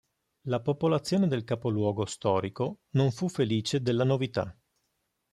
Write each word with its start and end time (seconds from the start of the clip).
La 0.47 0.59
popolazione 0.61 1.27
del 1.27 1.43
capoluogo 1.43 2.05
storico 2.07 2.79
non 2.93 3.11
fu 3.11 3.29
felice 3.29 3.83
della 3.83 4.03
novità. 4.03 4.57